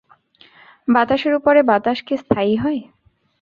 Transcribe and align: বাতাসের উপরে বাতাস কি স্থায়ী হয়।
বাতাসের 0.87 1.33
উপরে 1.35 1.59
বাতাস 1.63 1.99
কি 2.01 2.15
স্থায়ী 2.17 2.53
হয়। 2.55 2.81